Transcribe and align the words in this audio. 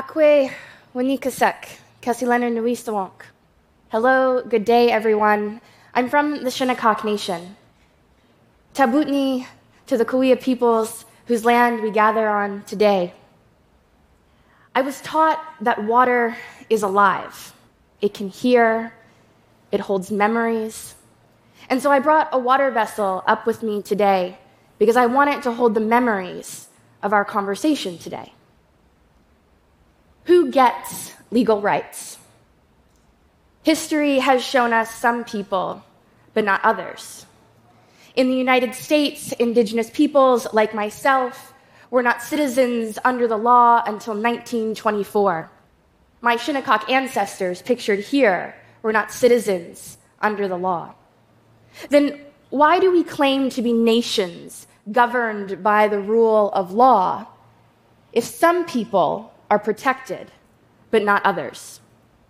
Akwe 0.00 0.50
Wanikasek, 0.94 1.76
Kasilena 2.00 2.50
Nuistawonk. 2.50 3.26
Hello, 3.90 4.42
good 4.42 4.64
day, 4.64 4.90
everyone. 4.90 5.60
I'm 5.92 6.08
from 6.08 6.42
the 6.42 6.50
Shinnecock 6.50 7.04
Nation. 7.04 7.54
Tabutni 8.72 9.44
to 9.88 9.98
the 9.98 10.06
Cahuilla 10.06 10.40
peoples 10.40 11.04
whose 11.26 11.44
land 11.44 11.82
we 11.82 11.90
gather 11.90 12.30
on 12.30 12.62
today. 12.62 13.12
I 14.74 14.80
was 14.80 15.02
taught 15.02 15.38
that 15.60 15.84
water 15.84 16.34
is 16.70 16.82
alive. 16.82 17.52
It 18.00 18.14
can 18.14 18.30
hear, 18.30 18.94
it 19.70 19.80
holds 19.80 20.10
memories. 20.10 20.94
And 21.68 21.82
so 21.82 21.92
I 21.92 21.98
brought 21.98 22.30
a 22.32 22.38
water 22.38 22.70
vessel 22.70 23.22
up 23.26 23.46
with 23.46 23.62
me 23.62 23.82
today 23.82 24.38
because 24.78 24.96
I 24.96 25.04
want 25.04 25.28
it 25.28 25.42
to 25.42 25.52
hold 25.52 25.74
the 25.74 25.80
memories 25.80 26.68
of 27.02 27.12
our 27.12 27.26
conversation 27.26 27.98
today. 27.98 28.32
Who 30.30 30.48
gets 30.52 31.12
legal 31.32 31.60
rights? 31.60 32.16
History 33.64 34.20
has 34.20 34.44
shown 34.44 34.72
us 34.72 34.94
some 34.94 35.24
people, 35.24 35.82
but 36.34 36.44
not 36.44 36.64
others. 36.64 37.26
In 38.14 38.28
the 38.28 38.36
United 38.36 38.76
States, 38.76 39.32
indigenous 39.32 39.90
peoples 39.90 40.46
like 40.52 40.72
myself 40.72 41.52
were 41.90 42.04
not 42.04 42.22
citizens 42.22 42.96
under 43.04 43.26
the 43.26 43.36
law 43.36 43.78
until 43.78 44.14
1924. 44.14 45.50
My 46.20 46.36
Shinnecock 46.36 46.88
ancestors, 46.88 47.60
pictured 47.60 47.98
here, 47.98 48.54
were 48.82 48.92
not 48.92 49.10
citizens 49.10 49.98
under 50.20 50.46
the 50.46 50.56
law. 50.56 50.94
Then 51.88 52.20
why 52.50 52.78
do 52.78 52.92
we 52.92 53.02
claim 53.02 53.50
to 53.50 53.62
be 53.62 53.72
nations 53.72 54.68
governed 54.92 55.60
by 55.60 55.88
the 55.88 55.98
rule 55.98 56.52
of 56.52 56.70
law 56.70 57.26
if 58.12 58.22
some 58.22 58.64
people 58.64 59.29
are 59.50 59.58
protected 59.58 60.30
but 60.90 61.02
not 61.02 61.24
others? 61.24 61.80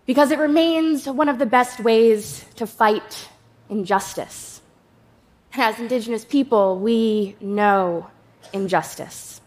Because 0.07 0.31
it 0.31 0.39
remains 0.39 1.07
one 1.07 1.29
of 1.29 1.39
the 1.39 1.47
best 1.47 1.79
ways 1.81 2.45
to 2.57 2.67
fight 2.67 3.29
injustice. 3.69 4.61
And 5.53 5.63
as 5.63 5.79
Indigenous 5.79 6.25
people, 6.25 6.79
we 6.79 7.37
know 7.41 8.09
injustice 8.53 9.41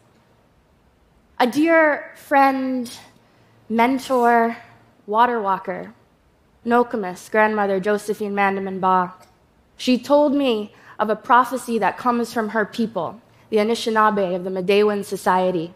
a 1.44 1.48
dear 1.48 2.14
friend, 2.16 2.90
mentor, 3.68 4.56
water 5.06 5.42
walker, 5.42 5.94
Nokomis, 6.66 7.30
grandmother 7.30 7.82
Josephine 7.82 8.34
Mandamin 8.34 8.80
Ba. 8.80 9.14
She 9.76 9.98
told 9.98 10.34
me 10.34 10.74
of 10.98 11.10
a 11.10 11.18
prophecy 11.18 11.80
that 11.80 11.98
comes 11.98 12.32
from 12.32 12.50
her 12.50 12.66
people, 12.66 13.20
the 13.50 13.58
Anishinaabe 13.58 14.34
of 14.34 14.46
the 14.46 14.50
Midewiwin 14.50 15.04
Society. 15.04 15.74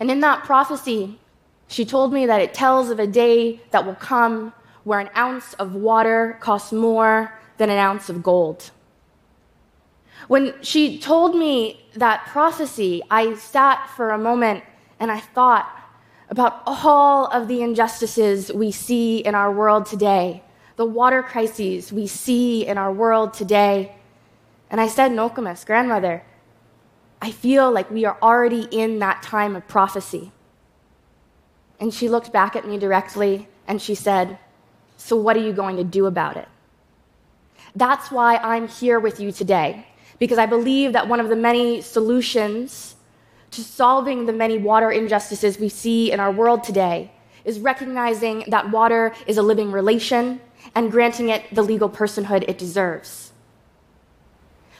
And 0.00 0.10
in 0.10 0.20
that 0.20 0.44
prophecy, 0.44 1.18
she 1.68 1.84
told 1.84 2.12
me 2.12 2.26
that 2.26 2.40
it 2.40 2.54
tells 2.54 2.90
of 2.90 2.98
a 2.98 3.06
day 3.06 3.60
that 3.70 3.84
will 3.84 3.94
come 3.94 4.52
where 4.84 5.00
an 5.00 5.10
ounce 5.16 5.54
of 5.54 5.74
water 5.74 6.38
costs 6.40 6.72
more 6.72 7.38
than 7.58 7.68
an 7.68 7.78
ounce 7.78 8.08
of 8.08 8.22
gold. 8.22 8.70
When 10.28 10.54
she 10.62 10.98
told 10.98 11.36
me 11.36 11.86
that 11.94 12.26
prophecy, 12.26 13.02
I 13.10 13.34
sat 13.34 13.88
for 13.90 14.10
a 14.10 14.18
moment 14.18 14.64
and 14.98 15.10
I 15.10 15.20
thought 15.20 15.68
about 16.30 16.62
all 16.66 17.26
of 17.26 17.48
the 17.48 17.62
injustices 17.62 18.52
we 18.52 18.70
see 18.70 19.18
in 19.18 19.34
our 19.34 19.50
world 19.52 19.86
today, 19.86 20.42
the 20.76 20.84
water 20.84 21.22
crises 21.22 21.92
we 21.92 22.06
see 22.06 22.66
in 22.66 22.78
our 22.78 22.92
world 22.92 23.32
today. 23.32 23.94
And 24.70 24.80
I 24.80 24.88
said, 24.88 25.12
Nokomis, 25.12 25.64
grandmother, 25.64 26.22
I 27.20 27.30
feel 27.30 27.70
like 27.70 27.90
we 27.90 28.04
are 28.04 28.16
already 28.22 28.68
in 28.70 29.00
that 29.00 29.22
time 29.22 29.56
of 29.56 29.66
prophecy. 29.66 30.32
And 31.80 31.92
she 31.92 32.08
looked 32.08 32.32
back 32.32 32.56
at 32.56 32.66
me 32.66 32.78
directly 32.78 33.48
and 33.66 33.80
she 33.80 33.94
said, 33.94 34.38
So 34.96 35.16
what 35.16 35.36
are 35.36 35.42
you 35.42 35.52
going 35.52 35.76
to 35.76 35.84
do 35.84 36.06
about 36.06 36.36
it? 36.36 36.48
That's 37.74 38.10
why 38.10 38.36
I'm 38.36 38.68
here 38.68 38.98
with 38.98 39.20
you 39.20 39.32
today 39.32 39.86
because 40.18 40.38
I 40.38 40.46
believe 40.46 40.92
that 40.92 41.08
one 41.08 41.20
of 41.20 41.28
the 41.28 41.36
many 41.36 41.80
solutions 41.80 42.96
to 43.52 43.62
solving 43.62 44.26
the 44.26 44.32
many 44.32 44.58
water 44.58 44.90
injustices 44.90 45.58
we 45.58 45.68
see 45.68 46.10
in 46.12 46.20
our 46.20 46.30
world 46.30 46.64
today 46.64 47.10
is 47.44 47.60
recognizing 47.60 48.44
that 48.48 48.70
water 48.70 49.14
is 49.26 49.38
a 49.38 49.42
living 49.42 49.72
relation 49.72 50.40
and 50.74 50.90
granting 50.90 51.28
it 51.28 51.42
the 51.54 51.62
legal 51.62 51.88
personhood 51.88 52.44
it 52.48 52.58
deserves. 52.58 53.27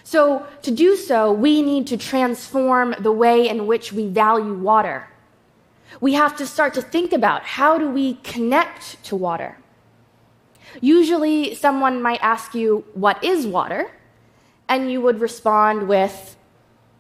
So, 0.08 0.46
to 0.62 0.70
do 0.70 0.96
so, 0.96 1.30
we 1.30 1.60
need 1.60 1.86
to 1.88 1.98
transform 1.98 2.94
the 2.98 3.12
way 3.12 3.46
in 3.46 3.66
which 3.66 3.92
we 3.92 4.08
value 4.08 4.54
water. 4.54 5.06
We 6.00 6.14
have 6.14 6.34
to 6.38 6.46
start 6.46 6.72
to 6.74 6.80
think 6.80 7.12
about 7.12 7.42
how 7.42 7.76
do 7.76 7.90
we 7.90 8.14
connect 8.22 9.04
to 9.04 9.16
water. 9.16 9.58
Usually, 10.80 11.54
someone 11.54 12.00
might 12.00 12.22
ask 12.22 12.54
you, 12.54 12.86
What 12.94 13.22
is 13.22 13.46
water? 13.46 13.90
and 14.66 14.90
you 14.90 15.02
would 15.02 15.20
respond 15.20 15.86
with 15.88 16.36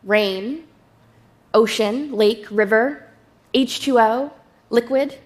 rain, 0.04 0.64
ocean, 1.54 2.12
lake, 2.12 2.44
river, 2.50 3.08
H2O, 3.54 4.30
liquid. 4.68 5.18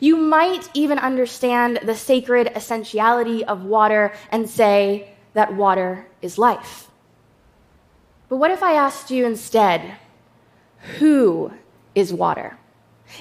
You 0.00 0.16
might 0.16 0.68
even 0.74 0.98
understand 0.98 1.78
the 1.84 1.94
sacred 1.94 2.48
essentiality 2.56 3.44
of 3.44 3.64
water 3.64 4.12
and 4.32 4.50
say 4.50 5.14
that 5.34 5.54
water 5.54 6.04
is 6.20 6.36
life. 6.36 6.87
But 8.28 8.36
what 8.36 8.50
if 8.50 8.62
I 8.62 8.74
asked 8.74 9.10
you 9.10 9.24
instead, 9.24 9.96
who 10.98 11.52
is 11.94 12.12
water? 12.12 12.58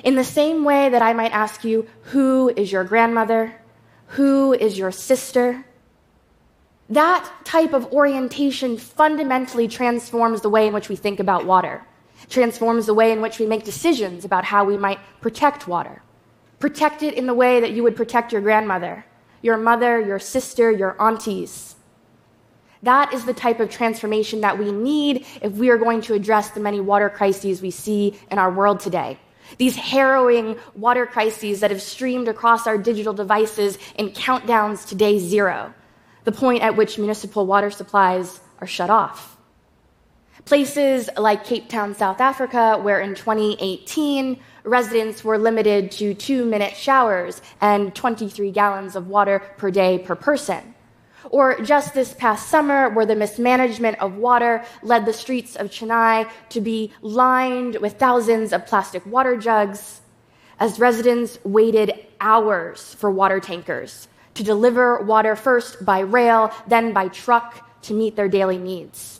In 0.04 0.16
the 0.16 0.24
same 0.24 0.66
way 0.66 0.90
that 0.90 1.02
I 1.02 1.14
might 1.14 1.32
ask 1.32 1.64
you, 1.64 1.88
who 2.02 2.50
is 2.50 2.72
your 2.72 2.84
grandmother? 2.84 3.62
Who 4.12 4.54
is 4.54 4.78
your 4.78 4.92
sister? 4.92 5.66
That 6.90 7.30
type 7.46 7.74
of 7.74 7.92
orientation 7.94 8.78
fundamentally 8.78 9.68
transforms 9.68 10.42
the 10.42 10.50
way 10.50 10.68
in 10.68 10.74
which 10.74 10.90
we 10.90 10.96
think 10.96 11.20
about 11.20 11.46
water, 11.46 11.86
transforms 12.30 12.86
the 12.86 12.94
way 12.94 13.12
in 13.12 13.22
which 13.22 13.40
we 13.40 13.46
make 13.46 13.64
decisions 13.64 14.26
about 14.26 14.46
how 14.46 14.66
we 14.66 14.78
might 14.78 15.00
protect 15.22 15.68
water. 15.68 16.02
Protect 16.60 17.04
it 17.04 17.14
in 17.14 17.28
the 17.28 17.34
way 17.34 17.60
that 17.60 17.72
you 17.72 17.84
would 17.84 17.96
protect 17.96 18.34
your 18.34 18.42
grandmother, 18.42 19.06
your 19.42 19.58
mother, 19.58 20.02
your 20.02 20.20
sister, 20.20 20.70
your 20.70 21.02
aunties. 21.02 21.77
That 22.88 23.14
is 23.14 23.26
the 23.26 23.34
type 23.34 23.60
of 23.60 23.70
transformation 23.70 24.40
that 24.42 24.58
we 24.58 24.72
need 24.72 25.26
if 25.42 25.52
we 25.52 25.70
are 25.72 25.78
going 25.78 26.00
to 26.04 26.14
address 26.14 26.52
the 26.52 26.62
many 26.62 26.80
water 26.80 27.10
crises 27.10 27.62
we 27.62 27.70
see 27.70 28.18
in 28.32 28.40
our 28.40 28.50
world 28.50 28.80
today. 28.80 29.20
These 29.58 29.76
harrowing 29.76 30.58
water 30.74 31.06
crises 31.06 31.60
that 31.60 31.70
have 31.72 31.82
streamed 31.82 32.30
across 32.30 32.66
our 32.66 32.78
digital 32.78 33.12
devices 33.12 33.78
in 33.96 34.12
countdowns 34.12 34.88
to 34.88 34.96
day 34.96 35.20
zero 35.20 35.74
the 36.24 36.32
point 36.32 36.64
at 36.64 36.78
which 36.78 36.98
municipal 36.98 37.46
water 37.46 37.72
supplies 37.72 38.40
are 38.60 38.68
shut 38.68 38.90
off. 38.90 39.36
Places 40.46 41.10
like 41.18 41.44
Cape 41.44 41.68
Town, 41.68 41.94
South 41.94 42.22
Africa, 42.22 42.80
where 42.82 43.02
in 43.02 43.16
2018 43.16 44.40
residents 44.64 45.26
were 45.26 45.38
limited 45.38 45.92
to 45.92 46.14
two 46.14 46.46
minute 46.46 46.74
showers 46.78 47.42
and 47.60 47.94
23 47.94 48.50
gallons 48.52 48.96
of 48.96 49.08
water 49.10 49.40
per 49.58 49.72
day 49.72 50.00
per 50.00 50.16
person. 50.16 50.74
Or 51.30 51.60
just 51.62 51.94
this 51.94 52.14
past 52.14 52.50
summer, 52.50 52.90
where 52.90 53.06
the 53.06 53.16
mismanagement 53.16 54.00
of 54.00 54.16
water 54.16 54.64
led 54.82 55.06
the 55.06 55.14
streets 55.14 55.56
of 55.56 55.70
Chennai 55.70 56.30
to 56.50 56.62
be 56.62 56.94
lined 57.02 57.78
with 57.78 58.00
thousands 58.00 58.54
of 58.54 58.66
plastic 58.66 59.06
water 59.06 59.36
jugs, 59.38 60.02
as 60.60 60.80
residents 60.80 61.38
waited 61.44 61.94
hours 62.20 62.94
for 62.96 63.12
water 63.12 63.40
tankers 63.40 64.08
to 64.34 64.44
deliver 64.44 65.02
water 65.02 65.36
first 65.36 65.84
by 65.84 66.00
rail, 66.00 66.52
then 66.68 66.94
by 66.94 67.08
truck 67.08 67.82
to 67.82 67.94
meet 67.94 68.16
their 68.16 68.30
daily 68.30 68.58
needs. 68.58 69.20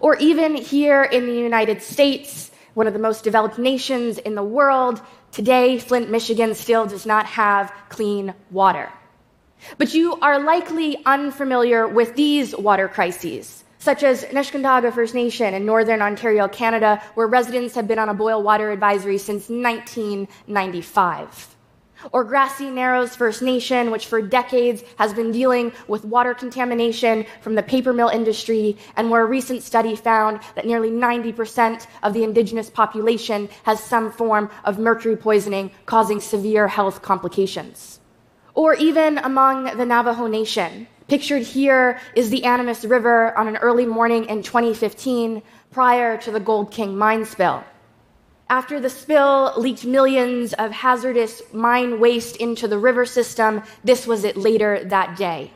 Or 0.00 0.16
even 0.16 0.54
here 0.56 1.02
in 1.02 1.26
the 1.26 1.32
United 1.32 1.82
States, 1.82 2.50
one 2.74 2.86
of 2.86 2.92
the 2.92 2.98
most 2.98 3.24
developed 3.24 3.58
nations 3.58 4.18
in 4.18 4.34
the 4.34 4.42
world, 4.42 5.00
today 5.32 5.78
Flint, 5.78 6.10
Michigan 6.10 6.54
still 6.54 6.86
does 6.86 7.06
not 7.06 7.24
have 7.26 7.72
clean 7.88 8.34
water. 8.50 8.92
But 9.78 9.94
you 9.94 10.18
are 10.20 10.38
likely 10.38 10.98
unfamiliar 11.04 11.88
with 11.88 12.14
these 12.14 12.56
water 12.56 12.88
crises, 12.88 13.64
such 13.78 14.02
as 14.02 14.24
Nishnawbe 14.24 14.92
First 14.92 15.14
Nation 15.14 15.54
in 15.54 15.66
Northern 15.66 16.02
Ontario, 16.02 16.48
Canada, 16.48 17.02
where 17.14 17.26
residents 17.26 17.74
have 17.74 17.88
been 17.88 17.98
on 17.98 18.08
a 18.08 18.14
boil 18.14 18.42
water 18.42 18.70
advisory 18.70 19.18
since 19.18 19.48
1995 19.48 21.56
or 22.12 22.24
Grassy 22.24 22.70
Narrows 22.70 23.16
First 23.16 23.42
Nation, 23.42 23.90
which 23.90 24.06
for 24.06 24.20
decades 24.20 24.82
has 24.98 25.12
been 25.12 25.32
dealing 25.32 25.72
with 25.88 26.04
water 26.04 26.34
contamination 26.34 27.26
from 27.40 27.54
the 27.54 27.62
paper 27.62 27.92
mill 27.92 28.08
industry, 28.08 28.76
and 28.96 29.10
where 29.10 29.22
a 29.22 29.26
recent 29.26 29.62
study 29.62 29.96
found 29.96 30.40
that 30.54 30.66
nearly 30.66 30.90
90% 30.90 31.86
of 32.02 32.12
the 32.12 32.24
indigenous 32.24 32.70
population 32.70 33.48
has 33.64 33.82
some 33.82 34.12
form 34.12 34.50
of 34.64 34.78
mercury 34.78 35.16
poisoning 35.16 35.70
causing 35.86 36.20
severe 36.20 36.68
health 36.68 37.02
complications. 37.02 38.00
Or 38.56 38.72
even 38.74 39.18
among 39.18 39.76
the 39.76 39.84
Navajo 39.84 40.26
Nation. 40.26 40.88
Pictured 41.08 41.42
here 41.42 42.00
is 42.16 42.30
the 42.30 42.44
Animas 42.44 42.86
River 42.86 43.36
on 43.38 43.48
an 43.48 43.58
early 43.58 43.84
morning 43.84 44.24
in 44.24 44.42
2015 44.42 45.42
prior 45.70 46.16
to 46.16 46.30
the 46.30 46.40
Gold 46.40 46.72
King 46.72 46.96
mine 46.96 47.26
spill. 47.26 47.62
After 48.48 48.80
the 48.80 48.88
spill 48.88 49.52
leaked 49.58 49.84
millions 49.84 50.54
of 50.54 50.72
hazardous 50.72 51.42
mine 51.52 52.00
waste 52.00 52.38
into 52.38 52.66
the 52.66 52.78
river 52.78 53.04
system, 53.04 53.62
this 53.84 54.06
was 54.06 54.24
it 54.24 54.38
later 54.38 54.82
that 54.84 55.18
day. 55.18 55.52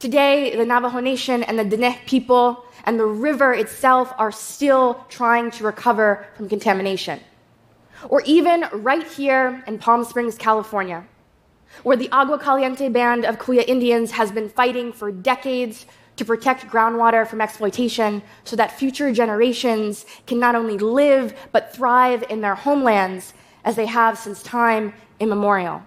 Today, 0.00 0.56
the 0.56 0.66
Navajo 0.66 0.98
Nation 0.98 1.44
and 1.44 1.56
the 1.56 1.64
Diné 1.64 2.04
people 2.06 2.64
and 2.84 2.98
the 2.98 3.06
river 3.06 3.54
itself 3.54 4.12
are 4.18 4.32
still 4.32 5.06
trying 5.08 5.52
to 5.52 5.64
recover 5.64 6.26
from 6.36 6.48
contamination. 6.48 7.20
Or 8.08 8.22
even 8.26 8.64
right 8.72 9.06
here 9.06 9.62
in 9.68 9.78
Palm 9.78 10.02
Springs, 10.04 10.36
California, 10.36 11.06
where 11.82 11.96
the 11.96 12.10
Agua 12.10 12.38
Caliente 12.38 12.88
Band 12.88 13.24
of 13.24 13.38
Cahuilla 13.38 13.62
Indians 13.62 14.12
has 14.12 14.32
been 14.32 14.48
fighting 14.48 14.92
for 14.92 15.10
decades 15.10 15.86
to 16.16 16.24
protect 16.24 16.66
groundwater 16.66 17.26
from 17.26 17.40
exploitation 17.40 18.22
so 18.44 18.56
that 18.56 18.72
future 18.72 19.12
generations 19.12 20.04
can 20.26 20.38
not 20.38 20.54
only 20.54 20.76
live 20.76 21.34
but 21.52 21.72
thrive 21.74 22.24
in 22.28 22.40
their 22.40 22.56
homelands 22.56 23.34
as 23.64 23.76
they 23.76 23.86
have 23.86 24.18
since 24.18 24.42
time 24.42 24.92
immemorial. 25.20 25.82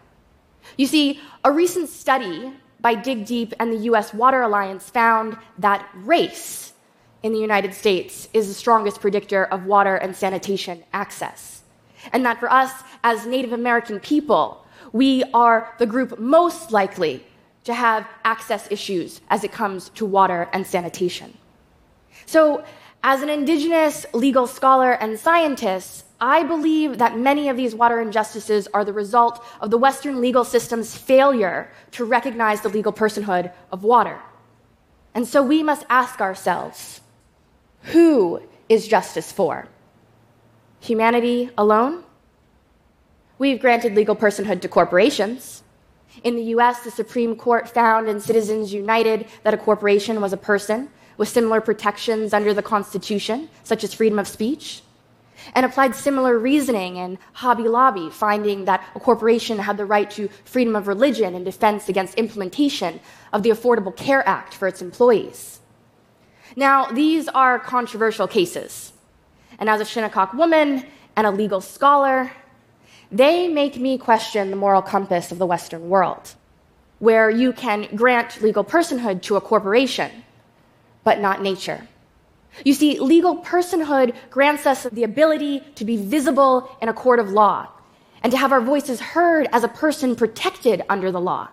You 0.77 0.87
see, 0.87 1.19
a 1.43 1.51
recent 1.51 1.89
study 1.89 2.53
by 2.79 2.95
Dig 2.95 3.25
Deep 3.25 3.53
and 3.59 3.71
the 3.71 3.89
US 3.91 4.13
Water 4.13 4.41
Alliance 4.41 4.89
found 4.89 5.37
that 5.59 5.87
race 5.95 6.73
in 7.23 7.33
the 7.33 7.39
United 7.39 7.73
States 7.73 8.27
is 8.33 8.47
the 8.47 8.53
strongest 8.53 9.01
predictor 9.01 9.45
of 9.45 9.65
water 9.65 9.95
and 9.95 10.15
sanitation 10.15 10.83
access. 10.93 11.61
And 12.13 12.25
that 12.25 12.39
for 12.39 12.51
us 12.51 12.71
as 13.03 13.25
Native 13.25 13.53
American 13.53 13.99
people, 13.99 14.60
we 14.91 15.23
are 15.33 15.73
the 15.79 15.85
group 15.85 16.19
most 16.19 16.71
likely 16.71 17.25
to 17.63 17.73
have 17.73 18.07
access 18.23 18.67
issues 18.71 19.21
as 19.29 19.43
it 19.43 19.51
comes 19.51 19.89
to 19.89 20.05
water 20.05 20.49
and 20.53 20.65
sanitation. 20.65 21.37
So, 22.25 22.63
as 23.03 23.23
an 23.23 23.29
Indigenous 23.29 24.05
legal 24.13 24.45
scholar 24.45 24.91
and 24.91 25.19
scientist, 25.19 26.05
I 26.19 26.43
believe 26.43 26.99
that 26.99 27.17
many 27.17 27.49
of 27.49 27.57
these 27.57 27.73
water 27.73 27.99
injustices 27.99 28.67
are 28.75 28.85
the 28.85 28.93
result 28.93 29.43
of 29.59 29.71
the 29.71 29.77
Western 29.77 30.21
legal 30.21 30.43
system's 30.43 30.95
failure 30.95 31.71
to 31.91 32.05
recognize 32.05 32.61
the 32.61 32.69
legal 32.69 32.93
personhood 32.93 33.51
of 33.71 33.83
water. 33.83 34.19
And 35.15 35.27
so 35.27 35.41
we 35.41 35.63
must 35.63 35.83
ask 35.89 36.21
ourselves 36.21 37.01
who 37.85 38.41
is 38.69 38.87
justice 38.87 39.31
for? 39.31 39.67
Humanity 40.79 41.49
alone? 41.57 42.03
We've 43.41 43.59
granted 43.59 43.95
legal 43.95 44.15
personhood 44.15 44.61
to 44.61 44.67
corporations. 44.67 45.63
In 46.23 46.35
the 46.35 46.43
US, 46.55 46.81
the 46.81 46.91
Supreme 46.91 47.35
Court 47.35 47.67
found 47.67 48.07
in 48.07 48.19
Citizens 48.19 48.71
United 48.71 49.25
that 49.41 49.55
a 49.55 49.57
corporation 49.57 50.21
was 50.21 50.31
a 50.31 50.37
person 50.37 50.89
with 51.17 51.27
similar 51.27 51.59
protections 51.59 52.35
under 52.35 52.53
the 52.53 52.61
Constitution, 52.61 53.49
such 53.63 53.83
as 53.83 53.95
freedom 53.95 54.19
of 54.19 54.27
speech, 54.27 54.83
and 55.55 55.65
applied 55.65 55.95
similar 55.95 56.37
reasoning 56.37 56.97
in 56.97 57.17
Hobby 57.33 57.63
Lobby, 57.63 58.11
finding 58.11 58.65
that 58.65 58.85
a 58.93 58.99
corporation 58.99 59.57
had 59.57 59.75
the 59.75 59.87
right 59.87 60.11
to 60.11 60.29
freedom 60.45 60.75
of 60.75 60.87
religion 60.87 61.33
and 61.33 61.43
defense 61.43 61.89
against 61.89 62.19
implementation 62.19 62.99
of 63.33 63.41
the 63.41 63.49
Affordable 63.49 63.95
Care 63.95 64.21
Act 64.29 64.53
for 64.53 64.67
its 64.67 64.83
employees. 64.83 65.61
Now, 66.55 66.91
these 66.91 67.27
are 67.29 67.57
controversial 67.57 68.27
cases. 68.27 68.93
And 69.57 69.67
as 69.67 69.81
a 69.81 69.85
Shinnecock 69.85 70.33
woman 70.35 70.85
and 71.15 71.25
a 71.25 71.31
legal 71.31 71.59
scholar, 71.59 72.31
they 73.11 73.49
make 73.49 73.77
me 73.77 73.97
question 73.97 74.49
the 74.49 74.55
moral 74.55 74.81
compass 74.81 75.31
of 75.31 75.37
the 75.37 75.45
Western 75.45 75.89
world, 75.89 76.33
where 76.99 77.29
you 77.29 77.51
can 77.51 77.87
grant 77.95 78.41
legal 78.41 78.63
personhood 78.63 79.21
to 79.23 79.35
a 79.35 79.41
corporation, 79.41 80.09
but 81.03 81.19
not 81.19 81.41
nature. 81.41 81.87
You 82.63 82.73
see, 82.73 82.99
legal 82.99 83.37
personhood 83.37 84.15
grants 84.29 84.65
us 84.65 84.83
the 84.83 85.03
ability 85.03 85.61
to 85.75 85.85
be 85.85 85.97
visible 85.97 86.75
in 86.81 86.89
a 86.89 86.93
court 86.93 87.19
of 87.19 87.31
law 87.31 87.67
and 88.23 88.31
to 88.31 88.37
have 88.37 88.51
our 88.51 88.61
voices 88.61 88.99
heard 88.99 89.47
as 89.51 89.63
a 89.63 89.67
person 89.67 90.15
protected 90.15 90.83
under 90.89 91.11
the 91.11 91.19
law. 91.19 91.49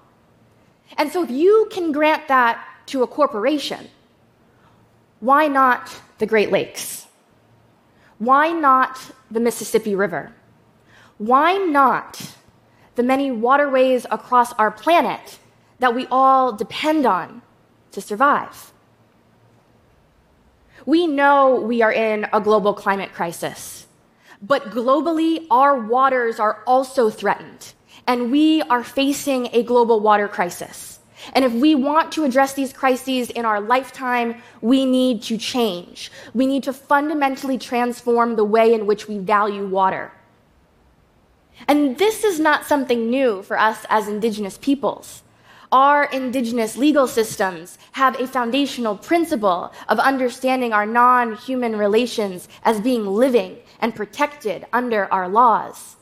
And 0.96 1.10
so, 1.12 1.22
if 1.22 1.30
you 1.30 1.68
can 1.70 1.92
grant 1.92 2.28
that 2.28 2.64
to 2.86 3.02
a 3.02 3.06
corporation, 3.06 3.88
why 5.20 5.48
not 5.48 6.00
the 6.18 6.26
Great 6.26 6.50
Lakes? 6.50 7.06
Why 8.18 8.52
not 8.52 9.12
the 9.30 9.40
Mississippi 9.40 9.94
River? 9.94 10.32
Why 11.18 11.56
not 11.56 12.32
the 12.94 13.02
many 13.02 13.32
waterways 13.32 14.06
across 14.08 14.52
our 14.52 14.70
planet 14.70 15.40
that 15.80 15.94
we 15.94 16.06
all 16.12 16.52
depend 16.52 17.06
on 17.06 17.42
to 17.90 18.00
survive? 18.00 18.72
We 20.86 21.08
know 21.08 21.56
we 21.56 21.82
are 21.82 21.92
in 21.92 22.26
a 22.32 22.40
global 22.40 22.72
climate 22.72 23.12
crisis, 23.12 23.88
but 24.40 24.70
globally, 24.70 25.44
our 25.50 25.78
waters 25.78 26.38
are 26.38 26.62
also 26.68 27.10
threatened, 27.10 27.74
and 28.06 28.30
we 28.30 28.62
are 28.62 28.84
facing 28.84 29.48
a 29.52 29.64
global 29.64 29.98
water 29.98 30.28
crisis. 30.28 31.00
And 31.32 31.44
if 31.44 31.52
we 31.52 31.74
want 31.74 32.12
to 32.12 32.22
address 32.22 32.54
these 32.54 32.72
crises 32.72 33.28
in 33.30 33.44
our 33.44 33.60
lifetime, 33.60 34.40
we 34.60 34.86
need 34.86 35.22
to 35.24 35.36
change. 35.36 36.12
We 36.32 36.46
need 36.46 36.62
to 36.62 36.72
fundamentally 36.72 37.58
transform 37.58 38.36
the 38.36 38.44
way 38.44 38.72
in 38.72 38.86
which 38.86 39.08
we 39.08 39.18
value 39.18 39.66
water. 39.66 40.12
And 41.66 41.98
this 41.98 42.24
is 42.24 42.38
not 42.38 42.66
something 42.66 43.10
new 43.10 43.42
for 43.42 43.58
us 43.58 43.84
as 43.88 44.08
Indigenous 44.08 44.58
peoples. 44.58 45.22
Our 45.70 46.04
Indigenous 46.04 46.76
legal 46.76 47.06
systems 47.06 47.76
have 47.92 48.18
a 48.18 48.26
foundational 48.26 48.96
principle 48.96 49.72
of 49.88 49.98
understanding 49.98 50.72
our 50.72 50.86
non 50.86 51.36
human 51.36 51.76
relations 51.76 52.48
as 52.62 52.80
being 52.80 53.04
living 53.06 53.58
and 53.80 53.94
protected 53.94 54.66
under 54.72 55.12
our 55.12 55.28
laws. 55.28 55.96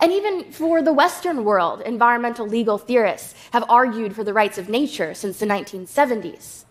And 0.00 0.12
even 0.12 0.52
for 0.52 0.82
the 0.82 0.92
Western 0.92 1.44
world, 1.44 1.80
environmental 1.80 2.46
legal 2.46 2.78
theorists 2.78 3.34
have 3.52 3.64
argued 3.68 4.14
for 4.14 4.22
the 4.22 4.32
rights 4.32 4.58
of 4.58 4.68
nature 4.68 5.14
since 5.14 5.38
the 5.38 5.46
1970s. 5.46 6.64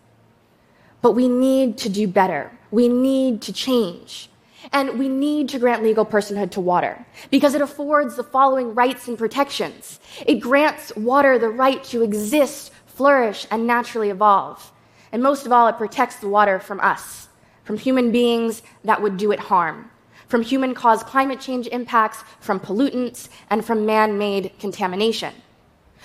But 1.02 1.14
we 1.14 1.28
need 1.28 1.78
to 1.80 1.90
do 1.90 2.08
better. 2.08 2.52
We 2.72 2.88
need 2.88 3.42
to 3.44 3.54
change. 3.54 4.30
And 4.72 5.00
we 5.00 5.08
need 5.08 5.50
to 5.50 5.60
grant 5.60 5.84
legal 5.84 6.06
personhood 6.06 6.52
to 6.52 6.62
water 6.62 7.06
because 7.32 7.56
it 7.56 7.62
affords 7.62 8.16
the 8.16 8.24
following 8.24 8.76
rights 8.76 9.08
and 9.08 9.18
protections. 9.18 10.00
It 10.26 10.36
grants 10.36 10.96
water 10.96 11.40
the 11.40 11.50
right 11.50 11.84
to 11.86 12.04
exist, 12.04 12.72
flourish, 12.86 13.48
and 13.52 13.66
naturally 13.66 14.10
evolve. 14.10 14.72
And 15.12 15.24
most 15.24 15.46
of 15.46 15.52
all, 15.52 15.68
it 15.68 15.78
protects 15.78 16.18
the 16.18 16.28
water 16.28 16.60
from 16.60 16.80
us, 16.82 17.30
from 17.64 17.78
human 17.78 18.12
beings 18.12 18.62
that 18.84 19.02
would 19.02 19.18
do 19.18 19.32
it 19.32 19.40
harm 19.40 19.90
from 20.30 20.44
human 20.44 20.76
caused 20.76 21.08
climate 21.08 21.42
change 21.42 21.68
impacts, 21.68 22.24
from 22.40 22.60
pollutants, 22.60 23.28
and 23.50 23.66
from 23.66 23.86
man 23.86 24.18
made 24.18 24.52
contamination. 24.60 25.34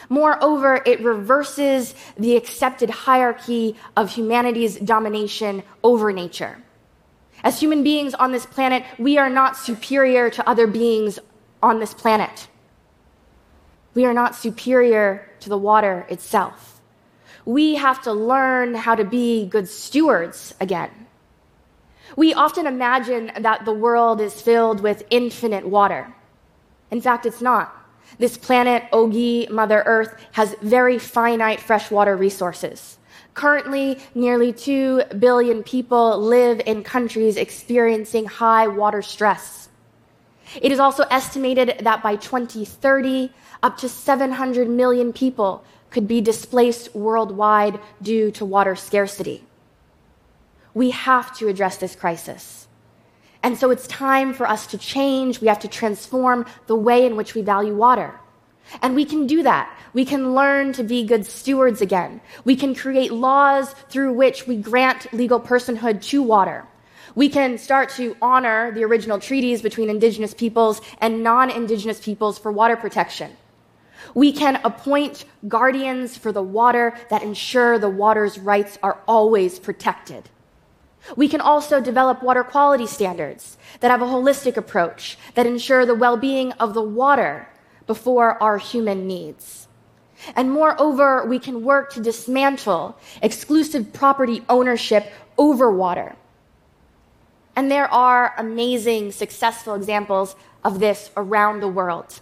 Moreover, 0.09 0.83
it 0.85 1.01
reverses 1.01 1.95
the 2.17 2.37
accepted 2.37 2.91
hierarchy 2.91 3.77
of 3.97 4.11
humanity's 4.11 4.77
domination 4.77 5.63
over 5.83 6.13
nature. 6.13 6.59
As 7.43 7.61
human 7.61 7.83
beings 7.83 8.15
on 8.15 8.33
this 8.33 8.47
planet, 8.47 8.85
we 8.99 9.19
are 9.19 9.29
not 9.29 9.57
superior 9.57 10.31
to 10.31 10.49
other 10.49 10.67
beings 10.67 11.19
on 11.63 11.81
this 11.81 11.93
planet. 11.93 12.49
We 13.95 14.05
are 14.05 14.15
not 14.15 14.35
superior 14.35 15.31
to 15.41 15.49
the 15.49 15.59
water 15.59 16.07
itself. 16.09 16.81
We 17.45 17.75
have 17.75 18.03
to 18.03 18.13
learn 18.13 18.75
how 18.75 18.95
to 18.95 19.05
be 19.05 19.47
good 19.47 19.69
stewards 19.69 20.55
again. 20.61 20.91
We 22.17 22.33
often 22.33 22.67
imagine 22.67 23.33
that 23.41 23.65
the 23.65 23.73
world 23.73 24.21
is 24.21 24.41
filled 24.41 24.81
with 24.81 25.05
infinite 25.11 25.67
water. 25.67 26.15
In 26.91 27.01
fact, 27.01 27.27
it's 27.27 27.43
not. 27.43 27.75
This 28.19 28.39
planet, 28.39 28.85
Ogi, 28.93 29.51
Mother 29.51 29.83
Earth, 29.87 30.15
has 30.33 30.55
very 30.63 30.99
finite 30.99 31.61
freshwater 31.61 32.17
resources. 32.17 32.99
Currently, 33.35 33.99
nearly 34.15 34.53
2 34.53 35.03
billion 35.19 35.63
people 35.65 36.19
live 36.19 36.61
in 36.67 36.85
countries 36.85 37.37
experiencing 37.37 38.27
high 38.27 38.69
water 38.69 39.03
stress. 39.03 39.69
It 40.63 40.71
is 40.71 40.79
also 40.79 41.03
estimated 41.11 41.81
that 41.81 42.03
by 42.03 42.15
2030, 42.17 43.33
up 43.63 43.77
to 43.79 43.89
700 43.89 44.69
million 44.69 45.13
people 45.13 45.65
could 45.91 46.07
be 46.07 46.21
displaced 46.21 46.95
worldwide 46.95 47.81
due 48.01 48.31
to 48.33 48.45
water 48.45 48.77
scarcity. 48.77 49.45
We 50.73 50.91
have 50.91 51.37
to 51.39 51.49
address 51.49 51.79
this 51.79 51.97
crisis. 51.97 52.69
And 53.43 53.59
so 53.59 53.71
it's 53.71 53.87
time 53.87 54.33
for 54.33 54.49
us 54.49 54.67
to 54.69 54.79
change. 54.79 55.41
We 55.41 55.49
have 55.49 55.61
to 55.61 55.69
transform 55.69 56.47
the 56.67 56.77
way 56.77 57.05
in 57.05 57.17
which 57.17 57.35
we 57.35 57.43
value 57.43 57.75
water. 57.75 58.19
And 58.83 58.95
we 58.95 59.05
can 59.05 59.27
do 59.27 59.43
that. 59.43 59.77
We 59.93 60.05
can 60.05 60.35
learn 60.35 60.73
to 60.75 60.83
be 60.83 61.05
good 61.05 61.27
stewards 61.27 61.81
again. 61.81 62.21
We 62.45 62.57
can 62.57 62.75
create 62.75 63.13
laws 63.13 63.73
through 63.89 64.13
which 64.15 64.47
we 64.47 64.57
grant 64.57 65.13
legal 65.13 65.41
personhood 65.41 66.03
to 66.03 66.23
water. 66.23 66.67
We 67.15 67.29
can 67.29 67.59
start 67.59 67.91
to 67.91 68.17
honor 68.21 68.73
the 68.73 68.85
original 68.85 69.21
treaties 69.21 69.63
between 69.63 69.89
indigenous 69.89 70.35
peoples 70.35 70.81
and 70.99 71.23
non 71.23 71.51
indigenous 71.51 72.01
peoples 72.01 72.39
for 72.39 72.51
water 72.51 72.77
protection. 72.77 73.37
We 74.15 74.33
can 74.33 74.61
appoint 74.65 75.25
guardians 75.47 76.17
for 76.17 76.33
the 76.33 76.43
water 76.43 76.95
that 77.11 77.23
ensure 77.23 77.79
the 77.79 77.89
water's 77.89 78.39
rights 78.39 78.79
are 78.83 79.01
always 79.07 79.59
protected. 79.59 80.29
We 81.17 81.29
can 81.29 81.41
also 81.41 81.81
develop 81.81 82.23
water 82.23 82.43
quality 82.43 82.87
standards 82.87 83.57
that 83.81 83.91
have 83.91 84.03
a 84.03 84.07
holistic 84.07 84.57
approach 84.57 85.19
that 85.35 85.47
ensure 85.47 85.87
the 85.87 85.95
well 85.95 86.17
being 86.17 86.53
of 86.53 86.75
the 86.75 86.83
water 86.83 87.49
before 87.87 88.43
our 88.43 88.59
human 88.59 89.07
needs. 89.07 89.69
And 90.37 90.51
moreover, 90.51 91.27
we 91.27 91.39
can 91.39 91.65
work 91.65 91.93
to 91.95 92.01
dismantle 92.01 92.97
exclusive 93.23 93.93
property 93.93 94.43
ownership 94.49 95.13
over 95.37 95.71
water. 95.71 96.17
And 97.57 97.71
there 97.71 97.93
are 97.93 98.35
amazing, 98.39 99.13
successful 99.13 99.75
examples 99.75 100.35
of 100.65 100.81
this 100.81 101.11
around 101.17 101.61
the 101.61 101.69
world. 101.69 102.21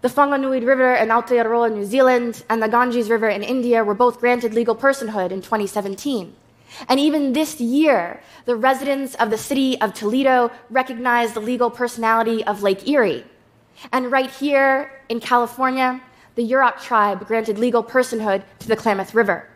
The 0.00 0.08
Whanganui 0.08 0.66
River 0.66 0.94
in 0.94 1.08
Aotearoa, 1.08 1.72
New 1.72 1.84
Zealand, 1.84 2.44
and 2.50 2.62
the 2.62 2.68
Ganges 2.68 3.08
River 3.08 3.28
in 3.28 3.42
India 3.42 3.82
were 3.82 3.94
both 3.94 4.20
granted 4.20 4.52
legal 4.52 4.76
personhood 4.76 5.30
in 5.30 5.40
2017. 5.40 6.34
And 6.88 7.00
even 7.00 7.32
this 7.32 7.60
year, 7.60 8.20
the 8.44 8.56
residents 8.56 9.14
of 9.14 9.30
the 9.30 9.38
city 9.38 9.80
of 9.80 9.94
Toledo 9.94 10.50
recognized 10.68 11.34
the 11.34 11.40
legal 11.40 11.70
personality 11.70 12.44
of 12.44 12.62
Lake 12.62 12.86
Erie. 12.88 13.24
And 13.92 14.10
right 14.10 14.30
here 14.30 15.02
in 15.08 15.20
California, 15.20 16.00
the 16.34 16.48
Yurok 16.48 16.82
tribe 16.82 17.26
granted 17.26 17.58
legal 17.58 17.82
personhood 17.82 18.42
to 18.60 18.68
the 18.68 18.76
Klamath 18.76 19.14
River. 19.14 19.48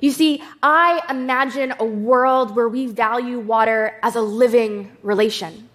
You 0.00 0.12
see, 0.12 0.42
I 0.62 1.02
imagine 1.08 1.74
a 1.78 1.84
world 1.84 2.54
where 2.54 2.68
we 2.68 2.86
value 2.86 3.38
water 3.38 3.98
as 4.02 4.14
a 4.14 4.20
living 4.20 4.96
relation, 5.02 5.68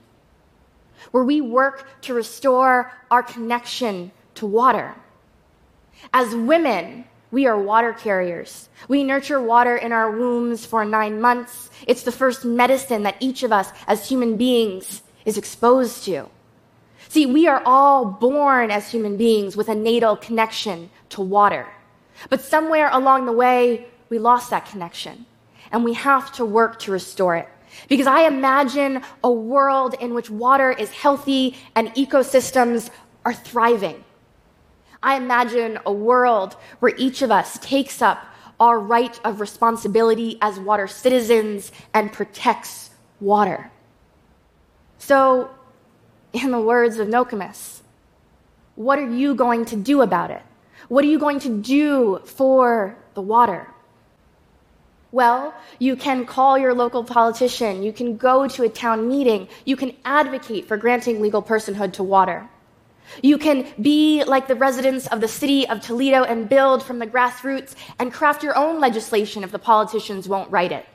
where 1.11 1.23
we 1.23 1.41
work 1.41 2.01
to 2.03 2.13
restore 2.13 2.91
our 3.09 3.23
connection 3.23 4.11
to 4.35 4.45
water. 4.45 4.95
As 6.13 6.33
women, 6.35 7.05
we 7.31 7.47
are 7.47 7.57
water 7.57 7.93
carriers. 7.93 8.69
We 8.87 9.03
nurture 9.03 9.41
water 9.41 9.75
in 9.75 9.91
our 9.91 10.11
wombs 10.11 10.65
for 10.65 10.85
nine 10.85 11.19
months. 11.19 11.71
It's 11.87 12.03
the 12.03 12.11
first 12.11 12.45
medicine 12.45 13.03
that 13.03 13.17
each 13.19 13.43
of 13.43 13.51
us 13.51 13.71
as 13.87 14.07
human 14.07 14.37
beings 14.37 15.01
is 15.25 15.37
exposed 15.37 16.03
to. 16.05 16.29
See, 17.09 17.25
we 17.25 17.47
are 17.47 17.61
all 17.65 18.05
born 18.05 18.71
as 18.71 18.89
human 18.89 19.17
beings 19.17 19.55
with 19.55 19.69
a 19.69 19.75
natal 19.75 20.15
connection 20.15 20.89
to 21.09 21.21
water. 21.21 21.67
But 22.29 22.41
somewhere 22.41 22.89
along 22.91 23.25
the 23.25 23.31
way, 23.31 23.87
we 24.09 24.19
lost 24.19 24.49
that 24.49 24.65
connection. 24.65 25.25
And 25.71 25.83
we 25.83 25.93
have 25.93 26.31
to 26.33 26.45
work 26.45 26.79
to 26.79 26.91
restore 26.91 27.35
it. 27.35 27.49
Because 27.89 28.07
I 28.07 28.21
imagine 28.27 29.01
a 29.23 29.31
world 29.31 29.95
in 29.99 30.13
which 30.13 30.29
water 30.29 30.71
is 30.71 30.91
healthy 30.91 31.55
and 31.75 31.89
ecosystems 31.95 32.89
are 33.25 33.33
thriving. 33.33 34.03
I 35.01 35.17
imagine 35.17 35.79
a 35.85 35.91
world 35.91 36.55
where 36.79 36.93
each 36.97 37.21
of 37.21 37.31
us 37.31 37.57
takes 37.59 38.01
up 38.01 38.25
our 38.59 38.79
right 38.79 39.19
of 39.25 39.41
responsibility 39.41 40.37
as 40.41 40.59
water 40.59 40.87
citizens 40.87 41.71
and 41.93 42.13
protects 42.13 42.91
water. 43.19 43.71
So, 45.05 45.49
in 46.31 46.51
the 46.51 46.61
words 46.61 46.97
of 46.97 47.09
Nokomis, 47.09 47.81
what 48.75 48.97
are 48.97 49.09
you 49.09 49.35
going 49.35 49.65
to 49.65 49.75
do 49.75 50.01
about 50.01 50.31
it? 50.31 50.41
What 50.87 51.03
are 51.03 51.09
you 51.09 51.19
going 51.19 51.39
to 51.39 51.61
do 51.61 52.21
for 52.23 52.95
the 53.13 53.21
water? 53.21 53.67
Well, 55.11 55.53
you 55.77 55.97
can 55.97 56.25
call 56.25 56.57
your 56.57 56.73
local 56.73 57.03
politician, 57.03 57.83
you 57.83 57.91
can 57.91 58.15
go 58.15 58.47
to 58.47 58.63
a 58.63 58.69
town 58.69 59.09
meeting, 59.09 59.49
you 59.65 59.75
can 59.75 59.93
advocate 60.05 60.69
for 60.69 60.77
granting 60.77 61.19
legal 61.19 61.43
personhood 61.43 61.91
to 61.93 62.03
water. 62.03 62.47
You 63.21 63.37
can 63.37 63.67
be 63.81 64.23
like 64.23 64.47
the 64.47 64.55
residents 64.55 65.07
of 65.07 65.19
the 65.19 65.27
city 65.27 65.67
of 65.67 65.81
Toledo 65.81 66.23
and 66.23 66.47
build 66.47 66.81
from 66.81 66.99
the 66.99 67.07
grassroots 67.07 67.75
and 67.99 68.13
craft 68.13 68.41
your 68.41 68.57
own 68.57 68.79
legislation 68.79 69.43
if 69.43 69.51
the 69.51 69.59
politicians 69.59 70.29
won't 70.29 70.49
write 70.49 70.71
it, 70.71 70.85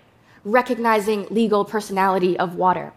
recognizing 0.44 1.26
legal 1.28 1.62
personality 1.66 2.38
of 2.38 2.54
water. 2.54 2.94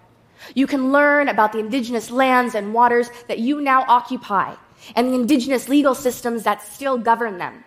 You 0.53 0.67
can 0.67 0.91
learn 0.91 1.27
about 1.27 1.51
the 1.51 1.59
indigenous 1.59 2.11
lands 2.11 2.55
and 2.55 2.73
waters 2.73 3.09
that 3.27 3.39
you 3.39 3.61
now 3.61 3.85
occupy 3.87 4.55
and 4.95 5.07
the 5.07 5.15
indigenous 5.15 5.69
legal 5.69 5.95
systems 5.95 6.43
that 6.43 6.61
still 6.61 6.97
govern 6.97 7.37
them. 7.37 7.63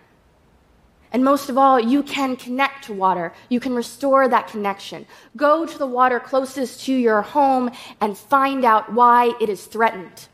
And 1.11 1.23
most 1.23 1.49
of 1.49 1.57
all, 1.57 1.79
you 1.79 2.03
can 2.03 2.35
connect 2.35 2.85
to 2.85 2.93
water. 2.93 3.31
You 3.47 3.61
can 3.61 3.73
restore 3.73 4.27
that 4.27 4.47
connection. 4.47 5.05
Go 5.37 5.65
to 5.65 5.77
the 5.77 5.87
water 5.87 6.19
closest 6.19 6.83
to 6.85 6.93
your 6.93 7.21
home 7.21 7.71
and 8.01 8.17
find 8.17 8.65
out 8.65 8.91
why 8.91 9.33
it 9.39 9.47
is 9.47 9.65
threatened. 9.65 10.27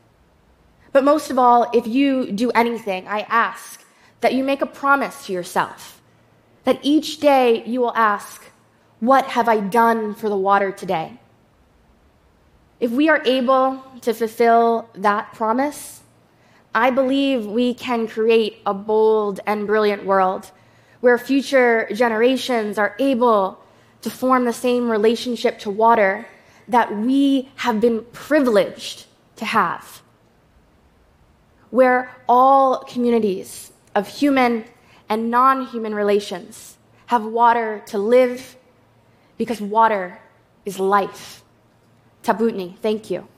But 0.90 1.04
most 1.04 1.30
of 1.30 1.38
all, 1.38 1.70
if 1.72 1.86
you 1.86 2.32
do 2.32 2.50
anything, 2.50 3.06
I 3.06 3.20
ask 3.28 3.84
that 4.22 4.34
you 4.34 4.42
make 4.42 4.60
a 4.60 4.66
promise 4.66 5.26
to 5.26 5.32
yourself 5.32 6.02
that 6.64 6.78
each 6.82 7.20
day 7.20 7.64
you 7.64 7.80
will 7.80 7.94
ask, 7.94 8.42
What 9.00 9.26
have 9.26 9.48
I 9.48 9.60
done 9.60 10.14
for 10.14 10.28
the 10.28 10.36
water 10.36 10.72
today? 10.72 11.18
If 12.82 12.90
we 12.90 13.08
are 13.08 13.22
able 13.24 13.80
to 14.00 14.12
fulfill 14.12 14.88
that 14.94 15.32
promise, 15.34 16.00
I 16.74 16.90
believe 16.90 17.46
we 17.46 17.74
can 17.74 18.08
create 18.08 18.60
a 18.66 18.74
bold 18.74 19.38
and 19.46 19.68
brilliant 19.68 20.04
world 20.04 20.50
where 21.00 21.16
future 21.16 21.86
generations 21.94 22.78
are 22.78 22.96
able 22.98 23.62
to 24.00 24.10
form 24.10 24.46
the 24.46 24.52
same 24.52 24.90
relationship 24.90 25.60
to 25.60 25.70
water 25.70 26.26
that 26.66 26.92
we 26.92 27.48
have 27.54 27.80
been 27.80 28.04
privileged 28.10 29.06
to 29.36 29.44
have 29.44 30.02
where 31.70 32.10
all 32.28 32.78
communities 32.78 33.70
of 33.94 34.08
human 34.08 34.64
and 35.08 35.30
non 35.30 35.66
human 35.66 35.94
relations 35.94 36.76
have 37.06 37.24
water 37.24 37.80
to 37.86 37.96
live 37.96 38.56
because 39.38 39.60
water 39.60 40.18
is 40.64 40.80
life. 40.80 41.41
Tabutni, 42.22 42.76
thank 42.80 43.10
you. 43.10 43.31